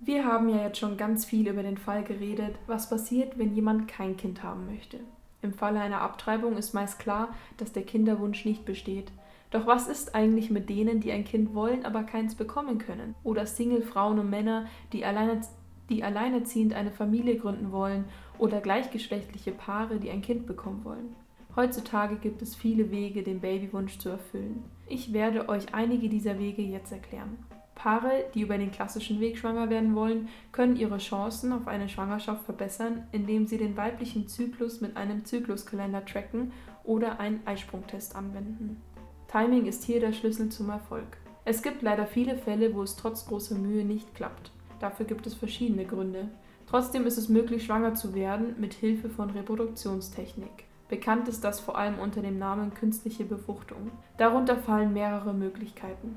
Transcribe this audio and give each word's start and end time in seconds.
Wir 0.00 0.24
haben 0.24 0.48
ja 0.48 0.62
jetzt 0.62 0.78
schon 0.78 0.96
ganz 0.96 1.24
viel 1.24 1.48
über 1.48 1.64
den 1.64 1.76
Fall 1.76 2.04
geredet, 2.04 2.54
was 2.68 2.88
passiert, 2.88 3.36
wenn 3.36 3.56
jemand 3.56 3.88
kein 3.88 4.16
Kind 4.16 4.44
haben 4.44 4.66
möchte. 4.66 5.00
Im 5.42 5.52
Falle 5.52 5.80
einer 5.80 6.02
Abtreibung 6.02 6.56
ist 6.56 6.72
meist 6.72 7.00
klar, 7.00 7.34
dass 7.56 7.72
der 7.72 7.82
Kinderwunsch 7.82 8.44
nicht 8.44 8.64
besteht. 8.64 9.10
Doch 9.50 9.66
was 9.66 9.88
ist 9.88 10.14
eigentlich 10.14 10.50
mit 10.50 10.68
denen, 10.68 11.00
die 11.00 11.10
ein 11.10 11.24
Kind 11.24 11.52
wollen, 11.52 11.84
aber 11.84 12.04
keins 12.04 12.36
bekommen 12.36 12.78
können? 12.78 13.16
Oder 13.24 13.44
Single-Frauen 13.44 14.20
und 14.20 14.30
Männer, 14.30 14.66
die, 14.92 15.04
alleine, 15.04 15.40
die 15.88 16.04
alleinerziehend 16.04 16.74
eine 16.74 16.92
Familie 16.92 17.36
gründen 17.36 17.72
wollen? 17.72 18.04
Oder 18.38 18.60
gleichgeschlechtliche 18.60 19.50
Paare, 19.50 19.98
die 19.98 20.10
ein 20.10 20.22
Kind 20.22 20.46
bekommen 20.46 20.84
wollen? 20.84 21.16
Heutzutage 21.56 22.16
gibt 22.16 22.40
es 22.40 22.54
viele 22.54 22.92
Wege, 22.92 23.24
den 23.24 23.40
Babywunsch 23.40 23.98
zu 23.98 24.10
erfüllen. 24.10 24.62
Ich 24.86 25.12
werde 25.12 25.48
euch 25.48 25.74
einige 25.74 26.08
dieser 26.08 26.38
Wege 26.38 26.62
jetzt 26.62 26.92
erklären. 26.92 27.36
Paare, 27.78 28.24
die 28.34 28.42
über 28.42 28.58
den 28.58 28.72
klassischen 28.72 29.20
Weg 29.20 29.38
schwanger 29.38 29.70
werden 29.70 29.94
wollen, 29.94 30.28
können 30.52 30.76
ihre 30.76 30.98
Chancen 30.98 31.52
auf 31.52 31.68
eine 31.68 31.88
Schwangerschaft 31.88 32.44
verbessern, 32.44 33.06
indem 33.12 33.46
sie 33.46 33.56
den 33.56 33.76
weiblichen 33.76 34.28
Zyklus 34.28 34.80
mit 34.80 34.96
einem 34.96 35.24
Zykluskalender 35.24 36.04
tracken 36.04 36.52
oder 36.84 37.20
einen 37.20 37.40
Eisprungtest 37.46 38.16
anwenden. 38.16 38.82
Timing 39.28 39.66
ist 39.66 39.84
hier 39.84 40.00
der 40.00 40.12
Schlüssel 40.12 40.48
zum 40.48 40.70
Erfolg. 40.70 41.18
Es 41.44 41.62
gibt 41.62 41.80
leider 41.82 42.06
viele 42.06 42.36
Fälle, 42.36 42.74
wo 42.74 42.82
es 42.82 42.96
trotz 42.96 43.26
großer 43.26 43.54
Mühe 43.54 43.84
nicht 43.84 44.14
klappt. 44.14 44.50
Dafür 44.80 45.06
gibt 45.06 45.26
es 45.26 45.34
verschiedene 45.34 45.84
Gründe. 45.84 46.28
Trotzdem 46.66 47.06
ist 47.06 47.16
es 47.16 47.28
möglich, 47.28 47.64
schwanger 47.64 47.94
zu 47.94 48.14
werden 48.14 48.56
mit 48.58 48.74
Hilfe 48.74 49.08
von 49.08 49.30
Reproduktionstechnik. 49.30 50.64
Bekannt 50.88 51.28
ist 51.28 51.44
das 51.44 51.60
vor 51.60 51.78
allem 51.78 51.98
unter 51.98 52.22
dem 52.22 52.38
Namen 52.38 52.74
künstliche 52.74 53.24
Befruchtung. 53.24 53.90
Darunter 54.16 54.56
fallen 54.56 54.92
mehrere 54.92 55.32
Möglichkeiten. 55.32 56.16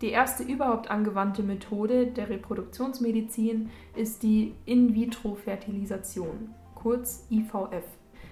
Die 0.00 0.10
erste 0.10 0.44
überhaupt 0.44 0.90
angewandte 0.90 1.42
Methode 1.42 2.06
der 2.06 2.28
Reproduktionsmedizin 2.28 3.70
ist 3.96 4.22
die 4.22 4.54
In-vitro-Fertilisation, 4.64 6.54
kurz 6.76 7.26
IVF. 7.30 7.84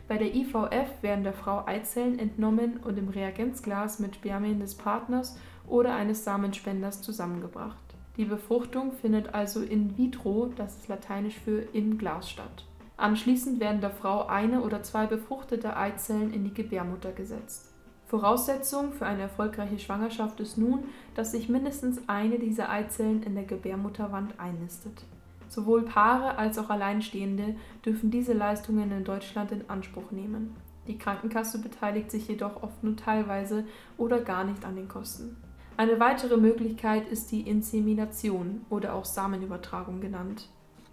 Bei 0.07 0.17
der 0.17 0.33
IVF 0.33 1.03
werden 1.03 1.25
der 1.25 1.33
Frau 1.33 1.67
Eizellen 1.67 2.21
entnommen 2.21 2.77
und 2.85 2.97
im 2.97 3.09
Reagenzglas 3.09 3.99
mit 3.99 4.15
Spermien 4.15 4.61
des 4.61 4.77
Partners 4.77 5.37
oder 5.67 5.97
eines 5.97 6.23
Samenspenders 6.23 7.03
zusammengebracht. 7.03 7.83
Die 8.17 8.25
Befruchtung 8.25 8.93
findet 8.93 9.35
also 9.35 9.61
in 9.61 9.99
vitro, 9.99 10.53
das 10.57 10.77
ist 10.77 10.89
lateinisch 10.89 11.39
für 11.41 11.63
im 11.73 11.99
Glas 11.99 12.31
statt. 12.31 12.65
Anschließend 12.97 13.59
werden 13.59 13.81
der 13.81 13.91
Frau 13.91 14.27
eine 14.27 14.63
oder 14.63 14.85
zwei 14.85 15.07
befruchtete 15.07 15.77
Eizellen 15.77 16.33
in 16.33 16.45
die 16.45 16.55
Gebärmutter 16.55 17.13
gesetzt. 17.13 17.76
Voraussetzung 18.07 18.93
für 18.93 19.05
eine 19.05 19.23
erfolgreiche 19.23 19.81
Schwangerschaft 19.81 20.39
ist 20.39 20.57
nun, 20.57 20.85
dass 21.15 21.33
sich 21.33 21.49
mindestens 21.49 22.01
eine 22.07 22.39
dieser 22.39 22.71
Eizellen 22.71 23.25
in 23.25 23.35
der 23.35 23.45
Gebärmutterwand 23.45 24.39
einnistet. 24.39 25.05
Sowohl 25.49 25.83
Paare 25.83 26.39
als 26.39 26.59
auch 26.59 26.71
Alleinstehende 26.71 27.57
dürfen 27.85 28.11
diese 28.11 28.33
Leistungen 28.33 28.93
in 28.93 29.05
Deutschland 29.05 29.51
in 29.51 29.69
Anspruch 29.69 30.13
nehmen. 30.13 30.55
Die 30.87 30.99
Krankenkasse 30.99 31.61
beteiligt 31.61 32.13
sich 32.13 32.29
jedoch 32.29 32.63
oft 32.63 32.85
nur 32.85 32.97
teilweise 32.97 33.65
oder 33.99 34.21
gar 34.21 34.45
nicht 34.45 34.65
an 34.65 34.77
den 34.77 34.89
Kosten. 34.89 35.37
Eine 35.77 35.99
weitere 35.99 36.37
Möglichkeit 36.37 37.09
ist 37.09 37.33
die 37.33 37.43
Insemination 37.43 38.65
oder 38.71 38.95
auch 38.95 39.05
Samenübertragung 39.05 40.01
genannt. 40.01 40.49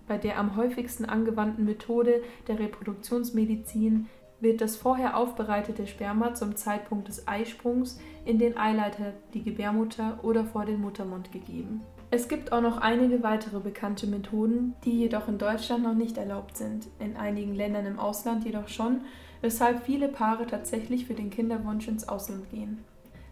Bei 0.07 0.17
der 0.17 0.37
am 0.37 0.55
häufigsten 0.55 1.05
angewandten 1.05 1.63
Methode 1.63 2.21
der 2.47 2.59
Reproduktionsmedizin 2.59 4.07
wird 4.43 4.61
das 4.61 4.75
vorher 4.75 5.17
aufbereitete 5.17 5.87
Sperma 5.87 6.35
zum 6.35 6.55
Zeitpunkt 6.55 7.07
des 7.07 7.27
Eisprungs 7.27 7.99
in 8.25 8.37
den 8.37 8.57
Eileiter, 8.57 9.13
die 9.33 9.41
Gebärmutter 9.41 10.19
oder 10.21 10.45
vor 10.45 10.65
den 10.65 10.81
Muttermund 10.81 11.31
gegeben. 11.31 11.81
Es 12.11 12.27
gibt 12.27 12.51
auch 12.51 12.61
noch 12.61 12.77
einige 12.77 13.23
weitere 13.23 13.59
bekannte 13.59 14.05
Methoden, 14.05 14.75
die 14.85 14.99
jedoch 14.99 15.27
in 15.27 15.39
Deutschland 15.39 15.81
noch 15.81 15.95
nicht 15.95 16.17
erlaubt 16.17 16.57
sind, 16.57 16.87
in 16.99 17.17
einigen 17.17 17.55
Ländern 17.55 17.87
im 17.87 17.97
Ausland 17.97 18.45
jedoch 18.45 18.67
schon, 18.67 19.01
weshalb 19.41 19.83
viele 19.83 20.09
Paare 20.09 20.45
tatsächlich 20.45 21.07
für 21.07 21.15
den 21.15 21.31
Kinderwunsch 21.31 21.87
ins 21.87 22.07
Ausland 22.07 22.51
gehen. 22.51 22.83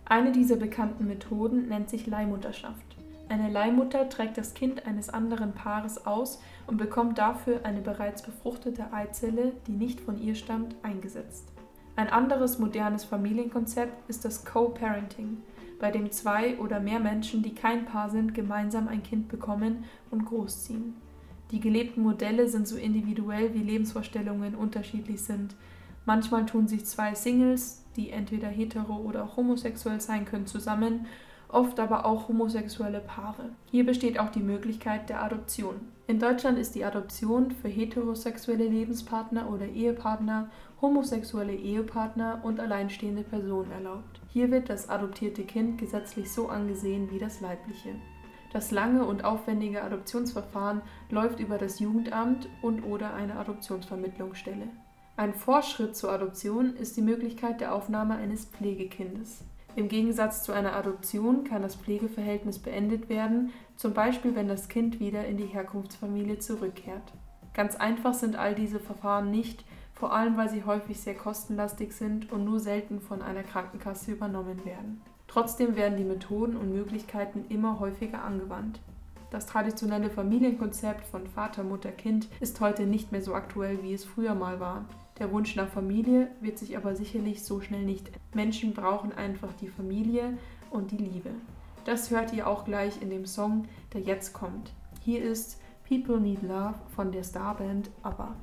Eine 0.06 0.32
dieser 0.32 0.56
bekannten 0.56 1.08
Methoden 1.08 1.68
nennt 1.68 1.92
sich 1.92 2.08
Leihmutterschaft. 2.08 2.91
Eine 3.32 3.50
Leihmutter 3.50 4.10
trägt 4.10 4.38
das 4.38 4.54
Kind 4.56 4.86
eines 4.86 5.08
anderen 5.08 5.54
Paares 5.54 6.06
aus 6.06 6.42
und 6.68 6.76
bekommt 6.76 7.18
dafür 7.18 7.62
eine 7.64 7.80
bereits 7.80 8.22
befruchtete 8.24 8.92
Eizelle, 8.92 9.54
die 9.68 9.72
nicht 9.72 10.02
von 10.02 10.22
ihr 10.22 10.36
stammt, 10.36 10.76
eingesetzt. 10.84 11.48
Ein 11.96 12.10
anderes 12.10 12.60
modernes 12.60 13.06
Familienkonzept 13.06 14.10
ist 14.10 14.26
das 14.26 14.44
Co-Parenting, 14.44 15.38
bei 15.80 15.92
dem 15.92 16.12
zwei 16.12 16.58
oder 16.58 16.82
mehr 16.82 17.00
Menschen, 17.00 17.42
die 17.42 17.56
kein 17.56 17.86
Paar 17.86 18.10
sind, 18.10 18.34
gemeinsam 18.34 18.90
ein 18.90 19.02
Kind 19.02 19.30
bekommen 19.30 19.86
und 20.10 20.26
großziehen. 20.26 20.96
Die 21.52 21.62
gelebten 21.62 22.04
Modelle 22.04 22.50
sind 22.50 22.68
so 22.68 22.76
individuell 22.76 23.54
wie 23.54 23.64
Lebensvorstellungen 23.64 24.56
unterschiedlich 24.56 25.22
sind. 25.22 25.56
Manchmal 26.06 26.46
tun 26.46 26.68
sich 26.68 26.86
zwei 26.86 27.16
Singles, 27.16 27.86
die 27.96 28.10
entweder 28.10 28.50
hetero 28.50 28.98
oder 28.98 29.38
homosexuell 29.38 30.02
sein 30.02 30.26
können, 30.26 30.48
zusammen 30.48 31.06
oft 31.54 31.80
aber 31.80 32.06
auch 32.06 32.28
homosexuelle 32.28 33.00
Paare. 33.00 33.50
Hier 33.70 33.86
besteht 33.86 34.20
auch 34.20 34.30
die 34.30 34.42
Möglichkeit 34.42 35.10
der 35.10 35.24
Adoption. 35.24 35.76
In 36.08 36.20
Deutschland 36.20 36.58
ist 36.58 36.76
die 36.76 36.84
Adoption 36.84 37.52
für 37.52 37.68
heterosexuelle 37.68 38.68
Lebenspartner 38.68 39.50
oder 39.50 39.66
Ehepartner, 39.66 40.50
homosexuelle 40.82 41.56
Ehepartner 41.56 42.42
und 42.44 42.60
alleinstehende 42.60 43.24
Personen 43.24 43.72
erlaubt. 43.72 44.20
Hier 44.30 44.52
wird 44.52 44.70
das 44.70 44.90
adoptierte 44.90 45.44
Kind 45.44 45.78
gesetzlich 45.78 46.32
so 46.32 46.50
angesehen 46.50 47.10
wie 47.12 47.20
das 47.20 47.40
leibliche. 47.40 47.96
Das 48.52 48.72
lange 48.72 49.06
und 49.06 49.24
aufwendige 49.24 49.82
Adoptionsverfahren 49.84 50.82
läuft 51.10 51.40
über 51.40 51.58
das 51.58 51.80
Jugendamt 51.80 52.50
und 52.62 52.84
oder 52.84 53.14
eine 53.14 53.38
Adoptionsvermittlungsstelle. 53.38 54.68
Ein 55.16 55.34
Vorschritt 55.34 55.96
zur 55.96 56.12
Adoption 56.12 56.76
ist 56.76 56.98
die 56.98 57.02
Möglichkeit 57.02 57.62
der 57.62 57.74
Aufnahme 57.74 58.16
eines 58.16 58.46
Pflegekindes. 58.46 59.46
Im 59.76 59.88
Gegensatz 59.88 60.44
zu 60.44 60.52
einer 60.52 60.76
Adoption 60.76 61.46
kann 61.46 61.62
das 61.62 61.76
Pflegeverhältnis 61.76 62.60
beendet 62.60 63.08
werden, 63.08 63.52
zum 63.78 63.94
Beispiel 63.94 64.36
wenn 64.36 64.48
das 64.48 64.68
Kind 64.68 65.00
wieder 65.00 65.26
in 65.26 65.38
die 65.38 65.46
Herkunftsfamilie 65.46 66.40
zurückkehrt. 66.40 67.14
Ganz 67.54 67.76
einfach 67.76 68.14
sind 68.14 68.36
all 68.36 68.54
diese 68.54 68.80
Verfahren 68.80 69.32
nicht, 69.32 69.64
vor 69.94 70.14
allem 70.14 70.36
weil 70.36 70.50
sie 70.50 70.64
häufig 70.66 71.00
sehr 71.00 71.16
kostenlastig 71.16 71.94
sind 71.94 72.32
und 72.32 72.44
nur 72.44 72.60
selten 72.60 73.00
von 73.00 73.22
einer 73.22 73.44
Krankenkasse 73.44 74.12
übernommen 74.12 74.66
werden. 74.66 75.02
Trotzdem 75.28 75.78
werden 75.78 75.98
die 75.98 76.04
Methoden 76.04 76.58
und 76.58 76.74
Möglichkeiten 76.74 77.46
immer 77.48 77.80
häufiger 77.80 78.24
angewandt. 78.24 78.82
Das 79.30 79.46
traditionelle 79.46 80.10
Familienkonzept 80.10 81.06
von 81.06 81.26
Vater, 81.28 81.64
Mutter, 81.64 81.92
Kind 81.92 82.28
ist 82.42 82.60
heute 82.60 82.86
nicht 82.86 83.14
mehr 83.14 83.22
so 83.22 83.34
aktuell, 83.34 83.82
wie 83.82 83.94
es 83.94 84.04
früher 84.04 84.36
mal 84.36 84.60
war. 84.60 84.86
Der 85.22 85.32
Wunsch 85.32 85.56
nach 85.56 85.70
Familie 85.70 86.32
wird 86.40 86.58
sich 86.58 86.76
aber 86.76 86.96
sicherlich 86.96 87.44
so 87.44 87.62
schnell 87.62 87.84
nicht. 87.84 88.10
Menschen 88.34 88.74
brauchen 88.74 89.12
einfach 89.12 89.54
die 89.62 89.68
Familie 89.68 90.36
und 90.72 90.90
die 90.90 90.98
Liebe. 90.98 91.30
Das 91.86 92.10
hört 92.10 92.34
ihr 92.34 92.48
auch 92.48 92.66
gleich 92.66 93.04
in 93.04 93.12
dem 93.12 93.28
Song, 93.28 93.66
der 93.94 94.02
jetzt 94.02 94.34
kommt. 94.34 94.74
Hier 95.04 95.22
ist 95.24 95.62
People 95.88 96.20
Need 96.20 96.42
Love 96.42 96.74
von 96.96 97.12
der 97.12 97.24
Starband 97.24 97.92
ABBA. 98.02 98.34